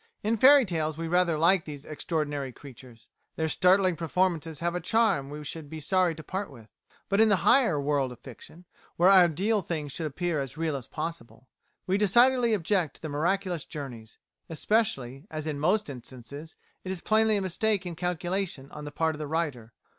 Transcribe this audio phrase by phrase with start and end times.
[0.23, 5.29] In fairy tales we rather like these extraordinary creatures their startling performances have a charm
[5.29, 6.69] we should be sorry to part with.
[7.07, 10.87] But in the higher world of fiction, where ideal things should appear as real as
[10.87, 11.49] possible,
[11.85, 14.17] we decidedly object to miraculous journeys,
[14.49, 19.13] especially, as in most instances, it is plainly a mistake in calculation on the part
[19.13, 19.71] of the writer.